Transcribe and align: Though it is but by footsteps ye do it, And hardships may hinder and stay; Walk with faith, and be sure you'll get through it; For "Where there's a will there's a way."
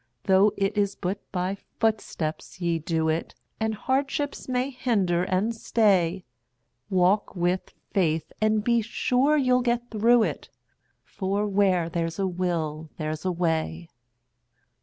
Though 0.23 0.51
it 0.57 0.75
is 0.79 0.95
but 0.95 1.19
by 1.31 1.57
footsteps 1.79 2.59
ye 2.59 2.79
do 2.79 3.07
it, 3.07 3.35
And 3.59 3.75
hardships 3.75 4.49
may 4.49 4.71
hinder 4.71 5.25
and 5.25 5.53
stay; 5.55 6.25
Walk 6.89 7.35
with 7.35 7.71
faith, 7.91 8.31
and 8.41 8.63
be 8.63 8.81
sure 8.81 9.37
you'll 9.37 9.61
get 9.61 9.91
through 9.91 10.23
it; 10.23 10.49
For 11.03 11.45
"Where 11.45 11.87
there's 11.87 12.17
a 12.17 12.25
will 12.25 12.89
there's 12.97 13.25
a 13.25 13.31
way." 13.31 13.89